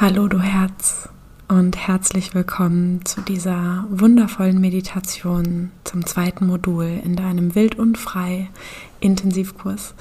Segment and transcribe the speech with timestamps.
[0.00, 1.10] Hallo du Herz
[1.48, 8.48] und herzlich willkommen zu dieser wundervollen Meditation zum zweiten Modul in deinem Wild und Frei
[9.00, 9.94] Intensivkurs.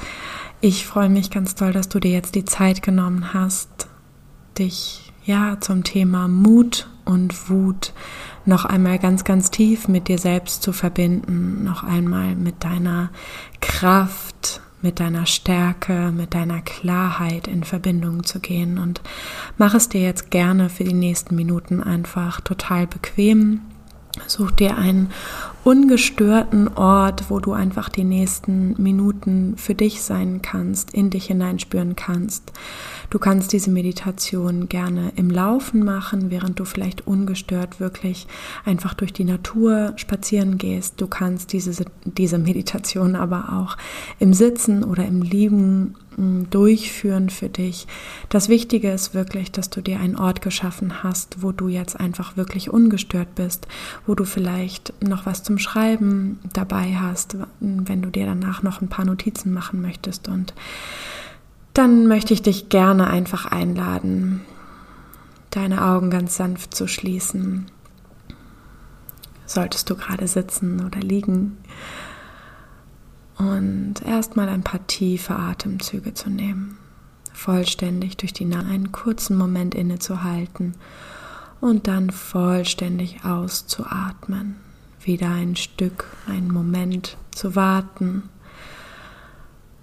[0.62, 3.90] Ich freue mich ganz toll, dass du dir jetzt die Zeit genommen hast,
[4.58, 7.92] dich ja zum Thema Mut und Wut
[8.46, 13.10] noch einmal ganz, ganz tief mit dir selbst zu verbinden, noch einmal mit deiner
[13.60, 18.78] Kraft, mit deiner Stärke, mit deiner Klarheit in Verbindung zu gehen.
[18.78, 19.02] Und
[19.58, 23.62] mach es dir jetzt gerne für die nächsten Minuten einfach total bequem.
[24.28, 25.12] Such dir einen
[25.64, 31.96] ungestörten Ort, wo du einfach die nächsten Minuten für dich sein kannst, in dich hineinspüren
[31.96, 32.54] kannst.
[33.10, 38.28] Du kannst diese Meditation gerne im Laufen machen, während du vielleicht ungestört wirklich
[38.66, 41.02] einfach durch die Natur spazieren gehst.
[41.02, 43.78] Du kannst diese, diese Meditation aber auch
[44.20, 47.88] im Sitzen oder im Liegen durchführen für dich.
[48.30, 52.36] Das Wichtige ist wirklich, dass du dir einen Ort geschaffen hast, wo du jetzt einfach
[52.36, 53.68] wirklich ungestört bist,
[54.06, 58.90] wo du vielleicht noch was zum Schreiben dabei hast, wenn du dir danach noch ein
[58.90, 60.54] paar Notizen machen möchtest und
[61.74, 64.42] dann möchte ich dich gerne einfach einladen,
[65.52, 67.68] deine Augen ganz sanft zu schließen.
[69.46, 71.58] Solltest du gerade sitzen oder liegen.
[73.40, 76.78] Und erstmal ein paar tiefe Atemzüge zu nehmen.
[77.34, 80.76] Vollständig durch die Nase einen kurzen Moment innezuhalten
[81.60, 84.58] und dann vollständig auszuatmen.
[85.02, 88.24] Wieder ein Stück, einen Moment zu warten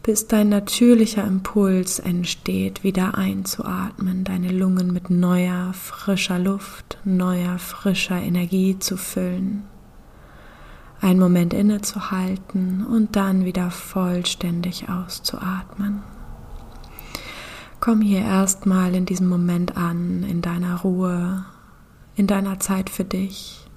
[0.06, 8.22] bis dein natürlicher Impuls entsteht, wieder einzuatmen, deine Lungen mit neuer, frischer Luft, neuer, frischer
[8.22, 9.64] Energie zu füllen.
[11.00, 16.02] Einen Moment innezuhalten und dann wieder vollständig auszuatmen.
[17.80, 21.44] Komm hier erstmal in diesem Moment an, in deiner Ruhe,
[22.16, 23.68] in deiner Zeit für dich,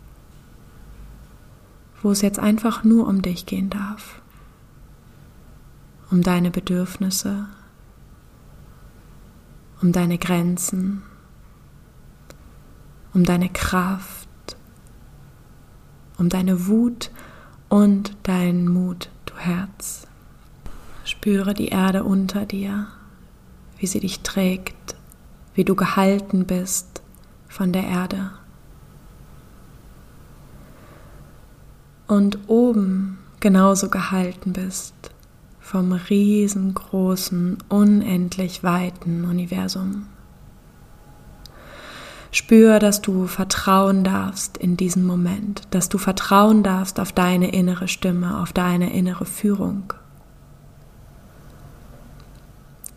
[2.01, 4.19] wo es jetzt einfach nur um dich gehen darf
[6.11, 7.47] um deine Bedürfnisse,
[9.81, 11.03] um deine Grenzen,
[13.13, 14.18] um deine Kraft,
[16.19, 17.09] um deine Wut
[17.69, 20.05] und deinen Mut, du Herz.
[21.05, 22.87] Spüre die Erde unter dir,
[23.77, 24.95] wie sie dich trägt,
[25.55, 27.01] wie du gehalten bist
[27.47, 28.31] von der Erde.
[32.07, 34.93] Und oben genauso gehalten bist
[35.59, 40.07] vom riesengroßen, unendlich weiten Universum.
[42.31, 47.87] Spür, dass du vertrauen darfst in diesen Moment, dass du vertrauen darfst auf deine innere
[47.87, 49.93] Stimme, auf deine innere Führung.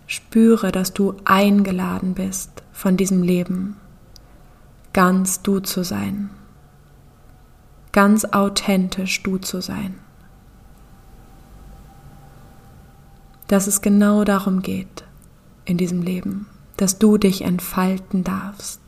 [0.06, 3.76] Spüre, dass du eingeladen bist von diesem Leben,
[4.92, 6.28] ganz du zu sein,
[7.92, 9.94] ganz authentisch du zu sein.
[13.52, 15.04] dass es genau darum geht
[15.66, 16.46] in diesem Leben,
[16.78, 18.80] dass du dich entfalten darfst,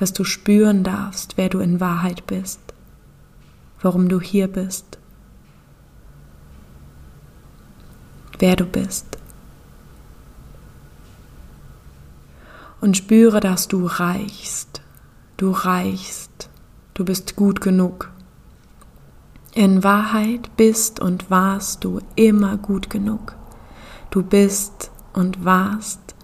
[0.00, 2.58] dass du spüren darfst, wer du in Wahrheit bist,
[3.82, 4.96] warum du hier bist,
[8.38, 9.18] wer du bist.
[12.80, 14.80] Und spüre, dass du reichst,
[15.36, 16.48] du reichst,
[16.94, 18.10] du bist gut genug.
[19.52, 23.36] In Wahrheit bist und warst du immer gut genug.
[24.08, 26.14] Du bist und warst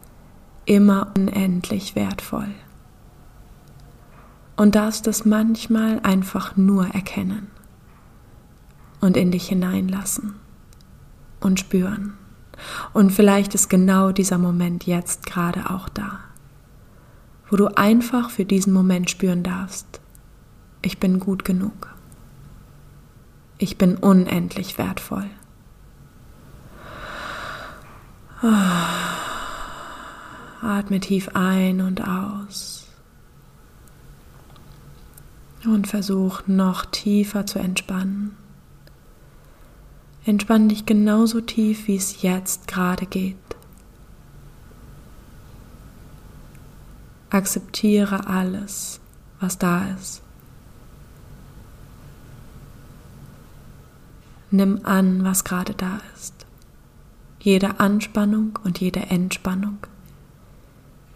[0.65, 2.55] immer unendlich wertvoll.
[4.57, 7.49] Und darfst es manchmal einfach nur erkennen
[9.01, 10.35] und in dich hineinlassen
[11.41, 12.15] und spüren.
[12.93, 16.21] Und vielleicht ist genau dieser Moment jetzt gerade auch da,
[17.51, 20.01] wo du einfach für diesen Moment spüren darfst,
[20.83, 21.95] ich bin gut genug.
[23.59, 25.29] Ich bin unendlich wertvoll.
[30.63, 32.86] Atme tief ein und aus.
[35.67, 38.37] Und versuch noch tiefer zu entspannen.
[40.25, 43.37] Entspann dich genauso tief, wie es jetzt gerade geht.
[47.31, 49.01] Akzeptiere alles,
[49.41, 50.23] was da ist.
[54.51, 56.47] Nimm an, was gerade da ist
[57.47, 59.79] jede Anspannung und jede Entspannung,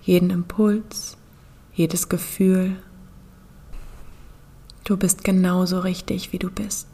[0.01, 1.17] jeden Impuls,
[1.75, 2.77] jedes Gefühl.
[4.85, 6.89] Du bist genauso richtig, wie du bist,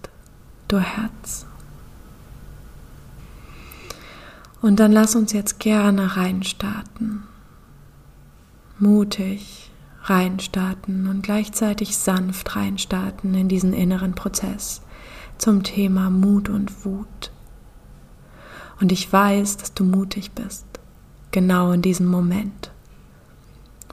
[0.68, 1.46] du Herz.
[4.60, 7.22] Und dann lass uns jetzt gerne reinstarten
[8.78, 9.70] mutig
[10.02, 14.82] reinstarten und gleichzeitig sanft reinstarten in diesen inneren Prozess
[15.38, 17.32] zum Thema Mut und Wut.
[18.80, 20.66] Und ich weiß, dass du mutig bist,
[21.32, 22.70] genau in diesem Moment,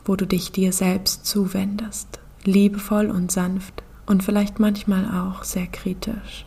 [0.05, 6.45] wo du dich dir selbst zuwendest, liebevoll und sanft und vielleicht manchmal auch sehr kritisch.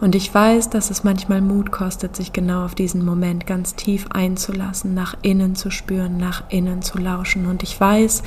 [0.00, 4.06] Und ich weiß, dass es manchmal Mut kostet, sich genau auf diesen Moment ganz tief
[4.10, 7.44] einzulassen, nach innen zu spüren, nach innen zu lauschen.
[7.44, 8.22] Und ich weiß,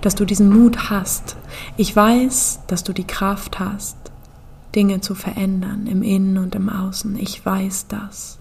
[0.00, 1.36] dass du diesen Mut hast.
[1.76, 3.96] Ich weiß, dass du die Kraft hast,
[4.74, 7.18] Dinge zu verändern im Innen und im Außen.
[7.18, 8.38] Ich weiß das.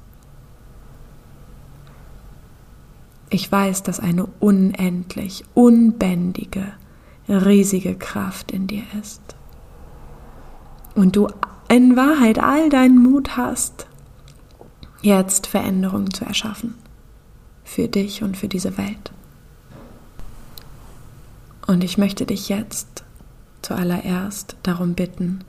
[3.29, 6.71] Ich weiß, dass eine unendlich, unbändige,
[7.27, 9.21] riesige Kraft in dir ist.
[10.95, 11.27] Und du
[11.69, 13.87] in Wahrheit all deinen Mut hast,
[15.01, 16.75] jetzt Veränderungen zu erschaffen.
[17.63, 19.11] Für dich und für diese Welt.
[21.67, 23.03] Und ich möchte dich jetzt
[23.61, 25.43] zuallererst darum bitten,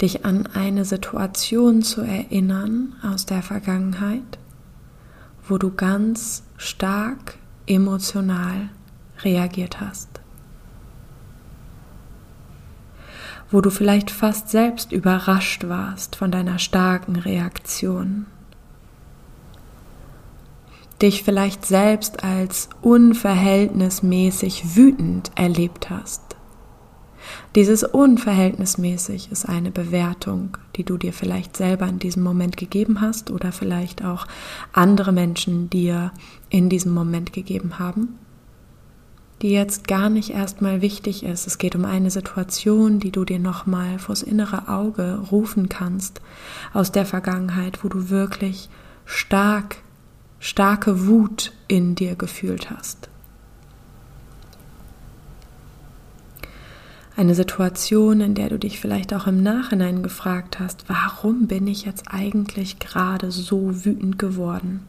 [0.00, 4.38] dich an eine Situation zu erinnern aus der Vergangenheit,
[5.48, 7.36] wo du ganz stark
[7.66, 8.68] emotional
[9.24, 10.20] reagiert hast.
[13.50, 18.26] Wo du vielleicht fast selbst überrascht warst von deiner starken Reaktion.
[21.00, 26.22] Dich vielleicht selbst als unverhältnismäßig wütend erlebt hast.
[27.54, 33.30] Dieses unverhältnismäßig ist eine Bewertung, die du dir vielleicht selber in diesem Moment gegeben hast
[33.30, 34.26] oder vielleicht auch
[34.72, 36.12] andere Menschen dir
[36.48, 38.18] in diesem Moment gegeben haben
[39.42, 41.46] die jetzt gar nicht erstmal wichtig ist.
[41.46, 46.20] Es geht um eine Situation, die du dir nochmal vors innere Auge rufen kannst
[46.72, 48.70] aus der Vergangenheit, wo du wirklich
[49.04, 49.76] stark,
[50.40, 53.10] starke Wut in dir gefühlt hast.
[57.14, 61.86] Eine Situation, in der du dich vielleicht auch im Nachhinein gefragt hast, warum bin ich
[61.86, 64.82] jetzt eigentlich gerade so wütend geworden?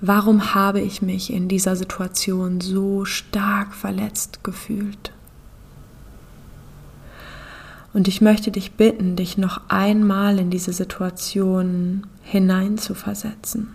[0.00, 5.12] Warum habe ich mich in dieser Situation so stark verletzt gefühlt?
[7.94, 13.74] Und ich möchte dich bitten, dich noch einmal in diese Situation hineinzuversetzen.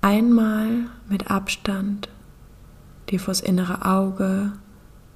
[0.00, 2.08] Einmal mit Abstand
[3.10, 4.52] dir vors innere Auge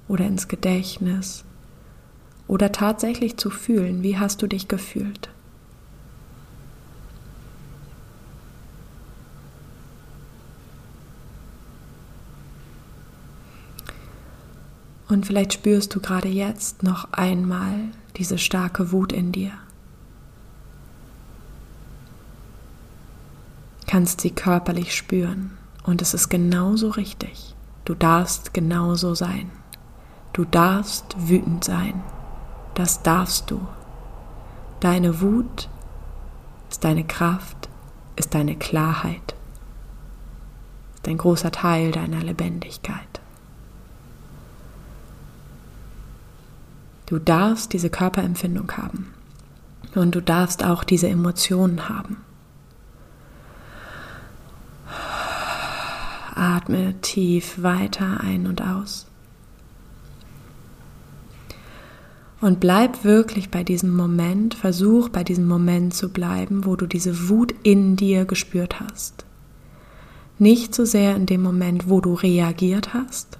[0.07, 1.43] oder ins Gedächtnis
[2.47, 5.29] oder tatsächlich zu fühlen, wie hast du dich gefühlt.
[15.13, 17.75] Und vielleicht spürst du gerade jetzt noch einmal
[18.17, 19.51] diese starke Wut in dir.
[23.85, 25.51] Kannst sie körperlich spüren
[25.83, 27.53] und es ist genauso richtig.
[27.85, 29.51] Du darfst genauso sein.
[30.31, 32.01] Du darfst wütend sein.
[32.75, 33.61] Das darfst du.
[34.79, 35.69] Deine Wut
[36.69, 37.69] ist deine Kraft,
[38.15, 39.35] ist deine Klarheit,
[40.95, 43.21] ist ein großer Teil deiner Lebendigkeit.
[47.05, 49.13] Du darfst diese Körperempfindung haben
[49.93, 52.17] und du darfst auch diese Emotionen haben.
[56.43, 59.07] Atme tief weiter ein und aus.
[62.41, 67.29] Und bleib wirklich bei diesem Moment, versuch bei diesem Moment zu bleiben, wo du diese
[67.29, 69.25] Wut in dir gespürt hast.
[70.39, 73.39] Nicht so sehr in dem Moment, wo du reagiert hast,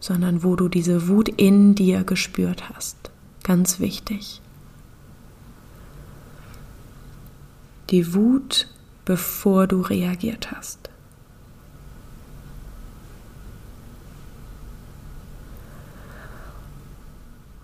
[0.00, 3.10] sondern wo du diese Wut in dir gespürt hast.
[3.42, 4.42] Ganz wichtig.
[7.88, 8.68] Die Wut,
[9.06, 10.91] bevor du reagiert hast.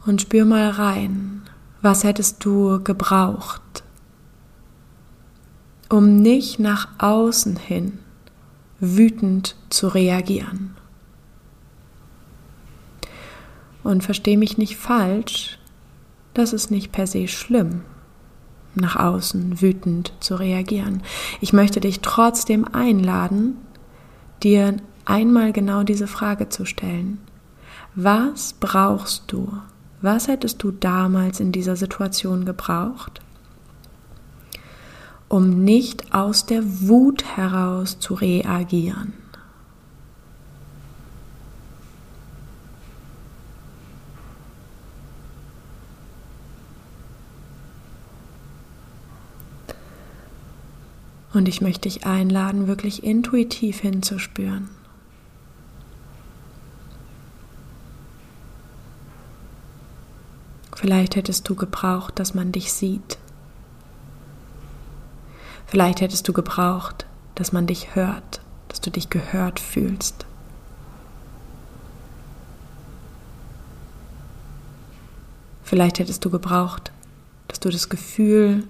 [0.08, 1.42] Und spür mal rein,
[1.82, 3.84] was hättest du gebraucht,
[5.90, 7.98] um nicht nach außen hin
[8.80, 10.74] wütend zu reagieren.
[13.82, 15.58] Und versteh mich nicht falsch,
[16.32, 17.82] das ist nicht per se schlimm,
[18.74, 21.02] nach außen wütend zu reagieren.
[21.42, 23.56] Ich möchte dich trotzdem einladen,
[24.42, 27.18] dir einmal genau diese Frage zu stellen.
[27.94, 29.52] Was brauchst du,
[30.00, 33.20] was hättest du damals in dieser Situation gebraucht,
[35.28, 39.12] um nicht aus der Wut heraus zu reagieren?
[51.34, 54.77] Und ich möchte dich einladen, wirklich intuitiv hinzuspüren.
[60.78, 63.18] Vielleicht hättest du gebraucht, dass man dich sieht.
[65.66, 67.04] Vielleicht hättest du gebraucht,
[67.34, 70.24] dass man dich hört, dass du dich gehört fühlst.
[75.64, 76.92] Vielleicht hättest du gebraucht,
[77.48, 78.62] dass du das Gefühl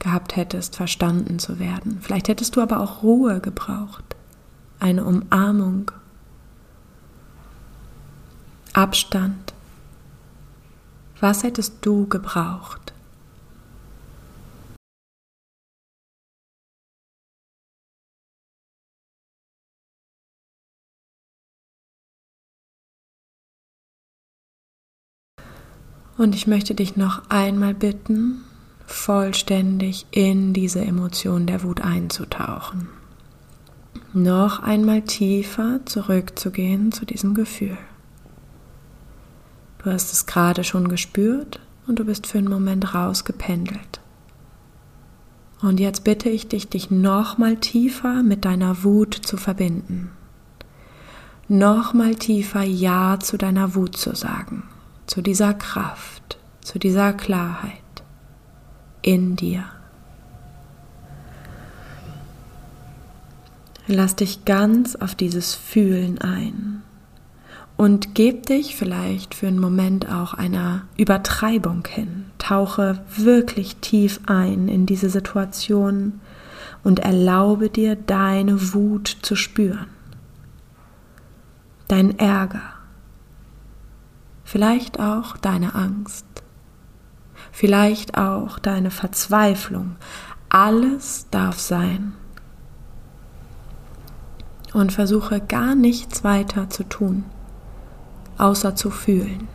[0.00, 2.00] gehabt hättest, verstanden zu werden.
[2.02, 4.04] Vielleicht hättest du aber auch Ruhe gebraucht,
[4.80, 5.92] eine Umarmung,
[8.74, 9.47] Abstand.
[11.20, 12.92] Was hättest du gebraucht?
[26.16, 28.44] Und ich möchte dich noch einmal bitten,
[28.86, 32.88] vollständig in diese Emotion der Wut einzutauchen.
[34.12, 37.78] Noch einmal tiefer zurückzugehen zu diesem Gefühl.
[39.82, 44.00] Du hast es gerade schon gespürt und du bist für einen Moment rausgependelt.
[45.60, 50.10] Und jetzt bitte ich dich, dich noch mal tiefer mit deiner Wut zu verbinden.
[51.48, 54.64] Noch mal tiefer Ja zu deiner Wut zu sagen
[55.08, 57.72] zu dieser Kraft, zu dieser Klarheit
[59.02, 59.64] in dir.
[63.86, 66.82] Lass dich ganz auf dieses Fühlen ein
[67.78, 72.26] und gib dich vielleicht für einen Moment auch einer Übertreibung hin.
[72.38, 76.20] Tauche wirklich tief ein in diese Situation
[76.82, 79.86] und erlaube dir deine Wut zu spüren,
[81.86, 82.72] dein Ärger,
[84.42, 86.26] vielleicht auch deine Angst,
[87.52, 89.94] vielleicht auch deine Verzweiflung.
[90.48, 92.14] Alles darf sein.
[94.72, 97.24] Und versuche gar nichts weiter zu tun,
[98.38, 99.48] außer zu fühlen.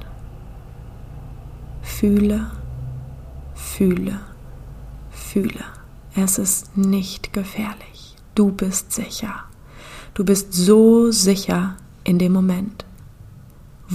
[1.82, 2.52] Fühle,
[3.56, 4.20] fühle,
[5.12, 5.64] fühle.
[6.16, 8.16] Es ist nicht gefährlich.
[8.36, 9.46] Du bist sicher.
[10.14, 12.86] Du bist so sicher in dem Moment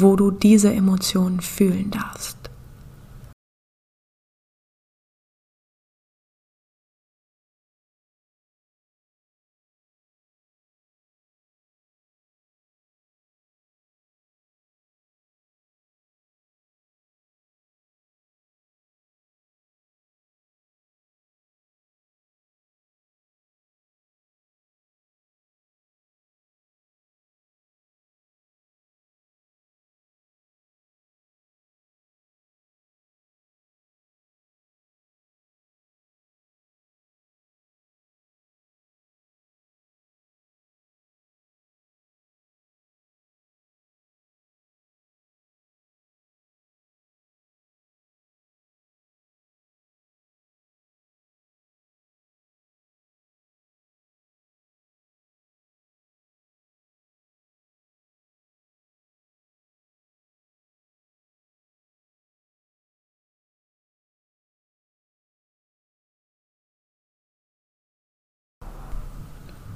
[0.00, 2.38] wo du diese Emotionen fühlen darfst.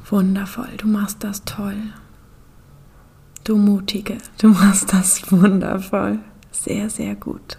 [0.09, 1.77] Wundervoll, du machst das toll.
[3.45, 6.19] Du Mutige, du machst das wundervoll.
[6.51, 7.59] Sehr, sehr gut.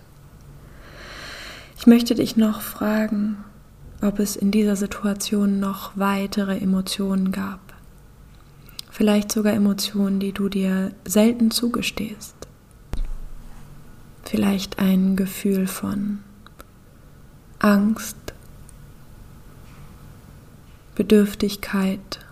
[1.77, 3.43] Ich möchte dich noch fragen,
[4.01, 7.59] ob es in dieser Situation noch weitere Emotionen gab.
[8.89, 12.35] Vielleicht sogar Emotionen, die du dir selten zugestehst.
[14.23, 16.19] Vielleicht ein Gefühl von
[17.59, 18.17] Angst,
[20.95, 22.22] Bedürftigkeit,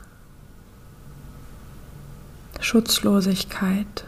[2.61, 4.05] Schutzlosigkeit.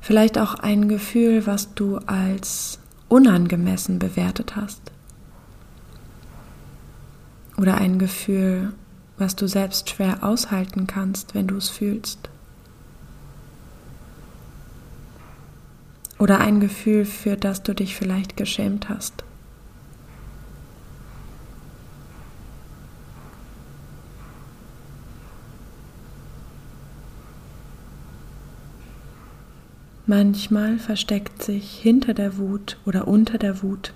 [0.00, 4.82] Vielleicht auch ein Gefühl, was du als unangemessen bewertet hast.
[7.56, 8.72] Oder ein Gefühl,
[9.16, 12.28] was du selbst schwer aushalten kannst, wenn du es fühlst.
[16.18, 19.24] Oder ein Gefühl, für das du dich vielleicht geschämt hast.
[30.14, 33.94] Manchmal versteckt sich hinter der Wut oder unter der Wut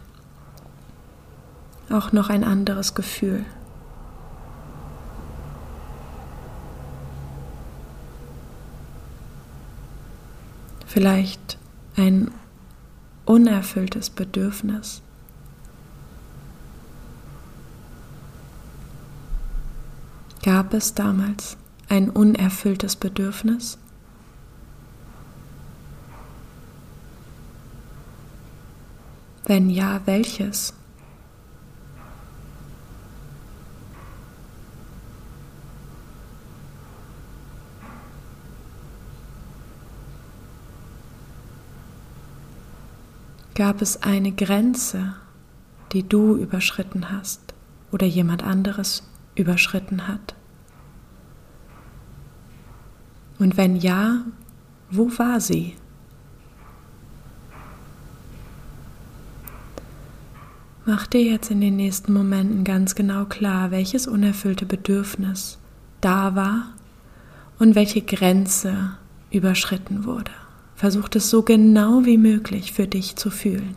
[1.91, 3.45] auch noch ein anderes Gefühl.
[10.87, 11.59] Vielleicht
[11.99, 12.31] ein
[13.27, 15.03] unerfülltes Bedürfnis.
[20.43, 21.59] Gab es damals
[21.91, 23.77] ein unerfülltes Bedürfnis?
[29.49, 30.75] Wenn ja, welches?
[43.55, 45.15] Gab es eine Grenze,
[45.93, 47.55] die du überschritten hast
[47.93, 50.35] oder jemand anderes überschritten hat?
[53.39, 54.23] Und wenn ja,
[54.91, 55.77] wo war sie?
[60.89, 65.59] Mach dir jetzt in den nächsten Momenten ganz genau klar, welches unerfüllte Bedürfnis
[66.01, 66.75] da war
[67.59, 68.93] und welche Grenze
[69.33, 70.31] überschritten wurde.
[70.77, 73.75] Versuch es so genau wie möglich für dich zu fühlen.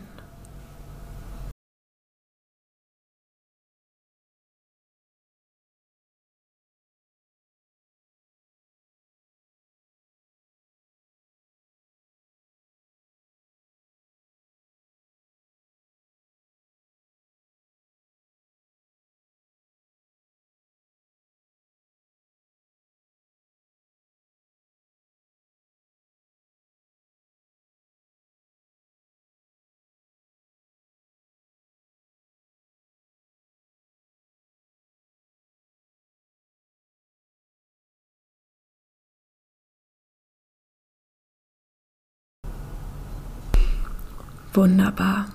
[44.53, 45.27] Wunderbar.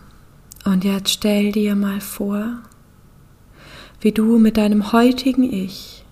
[0.64, 2.58] Und jetzt stell dir mal vor,
[4.00, 6.04] wie du mit deinem heutigen Ich,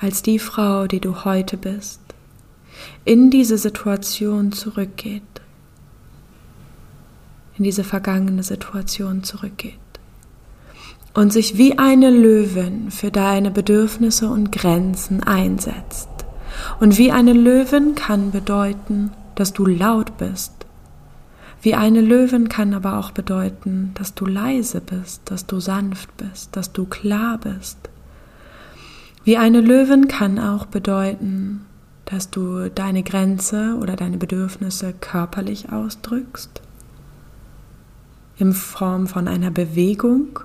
[0.00, 2.00] als die Frau, die du heute bist,
[3.04, 5.22] in diese Situation zurückgeht,
[7.56, 9.78] in diese vergangene Situation zurückgeht
[11.14, 16.08] und sich wie eine Löwin für deine Bedürfnisse und Grenzen einsetzt.
[16.80, 20.63] Und wie eine Löwin kann bedeuten, dass du laut bist,
[21.64, 26.54] wie eine Löwin kann aber auch bedeuten, dass du leise bist, dass du sanft bist,
[26.54, 27.78] dass du klar bist.
[29.24, 31.64] Wie eine Löwin kann auch bedeuten,
[32.04, 36.60] dass du deine Grenze oder deine Bedürfnisse körperlich ausdrückst,
[38.36, 40.40] in Form von einer Bewegung,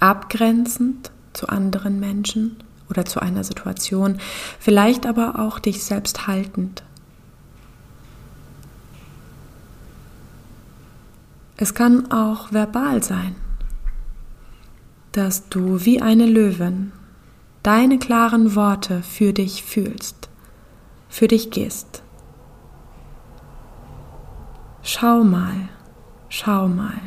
[0.00, 2.56] abgrenzend zu anderen Menschen
[2.88, 4.16] oder zu einer Situation,
[4.58, 6.84] vielleicht aber auch dich selbst haltend
[11.62, 13.36] Es kann auch verbal sein,
[15.12, 16.90] dass du wie eine Löwin
[17.62, 20.28] deine klaren Worte für dich fühlst,
[21.08, 22.02] für dich gehst.
[24.82, 25.68] Schau mal,
[26.28, 27.00] schau mal,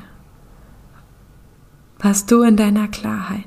[2.00, 3.44] was du in deiner Klarheit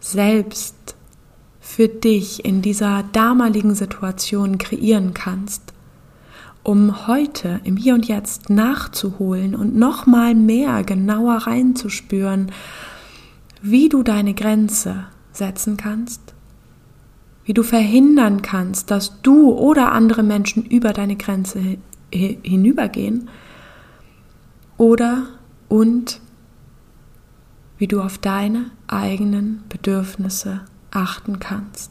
[0.00, 0.96] selbst
[1.60, 5.73] für dich in dieser damaligen Situation kreieren kannst
[6.64, 12.50] um heute im Hier und Jetzt nachzuholen und nochmal mehr genauer reinzuspüren,
[13.62, 16.34] wie du deine Grenze setzen kannst,
[17.44, 21.76] wie du verhindern kannst, dass du oder andere Menschen über deine Grenze
[22.10, 23.28] hinübergehen
[24.78, 25.24] oder
[25.68, 26.20] und
[27.76, 31.90] wie du auf deine eigenen Bedürfnisse achten kannst.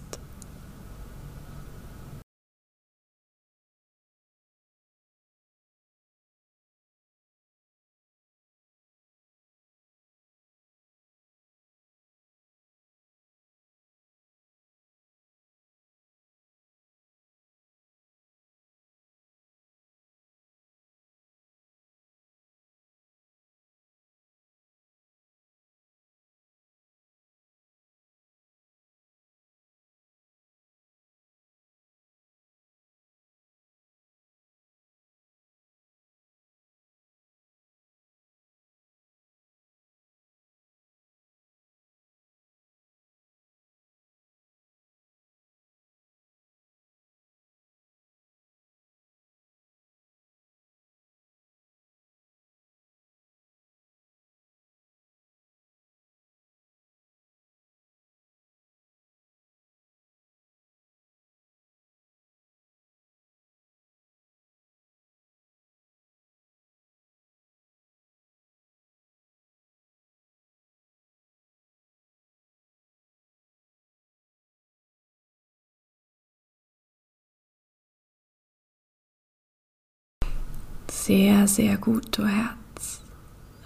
[81.06, 83.02] Sehr, sehr gut, du Herz.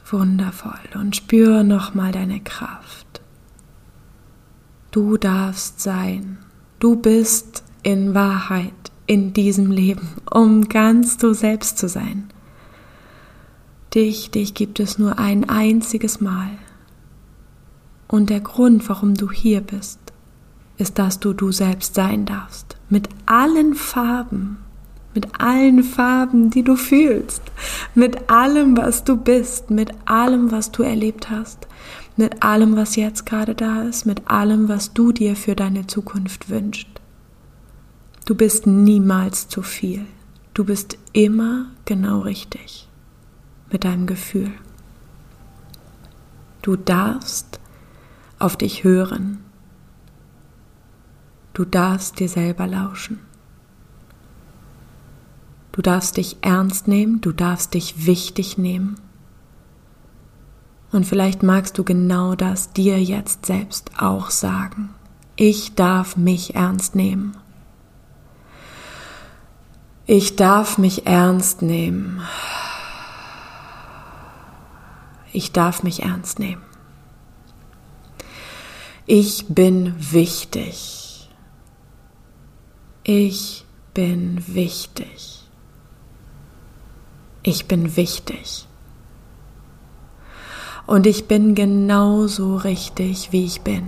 [0.10, 0.80] Wundervoll.
[0.95, 3.21] Und spür nochmal deine Kraft.
[4.89, 6.39] Du darfst sein.
[6.80, 8.73] Du bist in Wahrheit
[9.06, 12.28] in diesem Leben, um ganz du selbst zu sein.
[13.93, 16.50] Dich, dich gibt es nur ein einziges Mal.
[18.08, 20.00] Und der Grund, warum du hier bist,
[20.80, 22.78] ist, dass du du selbst sein darfst.
[22.89, 24.58] Mit allen Farben,
[25.17, 27.41] mit allen Farben, die du fühlst,
[27.95, 31.67] mit allem, was du bist, mit allem, was du erlebt hast,
[32.17, 36.51] mit allem, was jetzt gerade da ist, mit allem, was du dir für deine Zukunft
[36.51, 37.01] wünschst.
[38.25, 40.06] Du bist niemals zu viel.
[40.53, 42.88] Du bist immer genau richtig
[43.71, 44.51] mit deinem Gefühl.
[46.62, 47.60] Du darfst
[48.38, 49.39] auf dich hören.
[51.56, 53.26] Du darfst dir selber lauschen.
[55.77, 58.99] Du darfst dich ernst nehmen, du darfst dich wichtig nehmen.
[60.91, 64.89] Und vielleicht magst du genau das dir jetzt selbst auch sagen.
[65.35, 67.37] Ich darf mich ernst nehmen.
[70.07, 72.23] Ich darf mich ernst nehmen.
[75.31, 76.63] Ich darf mich ernst nehmen.
[79.05, 81.29] Ich bin wichtig.
[83.03, 83.63] Ich
[83.93, 85.37] bin wichtig.
[87.49, 88.67] Ich bin wichtig.
[90.86, 93.83] Und ich bin genauso richtig, wie ich bin.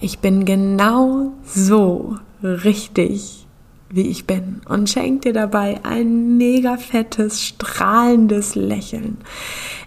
[0.00, 3.48] Ich bin genau so richtig,
[3.88, 4.60] wie ich bin.
[4.68, 9.18] Und schenk dir dabei ein mega fettes, strahlendes Lächeln.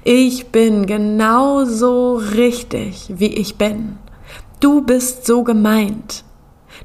[0.04, 4.00] Ich bin genauso richtig, wie ich bin.
[4.60, 6.26] Du bist so gemeint.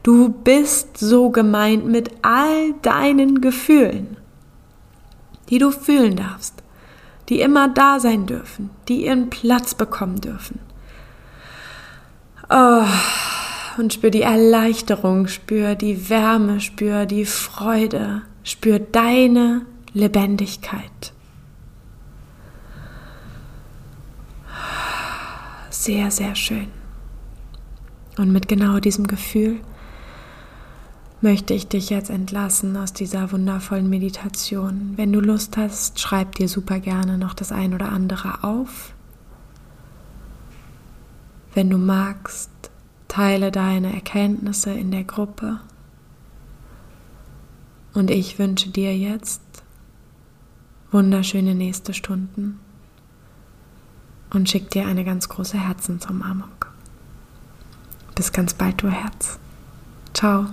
[0.05, 4.18] Du bist so gemeint mit all deinen Gefühlen
[5.48, 6.62] die du fühlen darfst,
[7.28, 10.61] die immer da sein dürfen, die ihren Platz bekommen dürfen.
[12.50, 12.87] Oh,
[13.78, 21.12] und spür die Erleichterung, spür die Wärme, spür die Freude, spür deine Lebendigkeit.
[25.70, 26.68] Sehr, sehr schön.
[28.16, 29.61] Und mit genau diesem Gefühl
[31.20, 34.92] möchte ich dich jetzt entlassen aus dieser wundervollen Meditation.
[34.96, 38.92] Wenn du Lust hast, schreib dir super gerne noch das ein oder andere auf.
[41.54, 42.50] Wenn du magst,
[43.09, 45.61] teile deine Erkenntnisse in der Gruppe.
[47.94, 49.42] Und ich wünsche dir jetzt
[50.92, 52.61] wunderschöne nächste Stunden
[54.31, 56.50] und schick dir eine ganz große Herzensumarmung.
[58.14, 59.38] Bis ganz bald, du Herz.
[60.14, 60.46] Ciao.